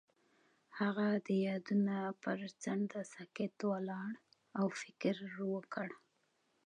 [0.79, 4.11] هغه د یادونه پر څنډه ساکت ولاړ
[4.59, 5.15] او فکر
[5.53, 5.87] وکړ.